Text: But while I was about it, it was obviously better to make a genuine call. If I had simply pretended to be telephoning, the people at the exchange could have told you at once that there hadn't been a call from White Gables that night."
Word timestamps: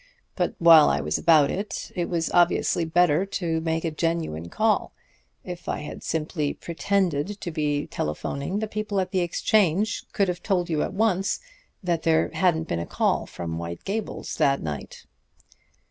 But 0.35 0.55
while 0.57 0.89
I 0.89 0.99
was 0.99 1.19
about 1.19 1.51
it, 1.51 1.91
it 1.95 2.09
was 2.09 2.31
obviously 2.31 2.85
better 2.85 3.23
to 3.23 3.61
make 3.61 3.85
a 3.85 3.91
genuine 3.91 4.49
call. 4.49 4.93
If 5.43 5.69
I 5.69 5.81
had 5.81 6.01
simply 6.01 6.55
pretended 6.55 7.39
to 7.39 7.51
be 7.51 7.85
telephoning, 7.85 8.57
the 8.57 8.67
people 8.67 8.99
at 8.99 9.11
the 9.11 9.19
exchange 9.19 10.03
could 10.11 10.27
have 10.27 10.41
told 10.41 10.71
you 10.71 10.81
at 10.81 10.95
once 10.95 11.39
that 11.83 12.01
there 12.01 12.29
hadn't 12.29 12.67
been 12.67 12.79
a 12.79 12.87
call 12.87 13.27
from 13.27 13.59
White 13.59 13.83
Gables 13.83 14.33
that 14.37 14.59
night." 14.59 15.05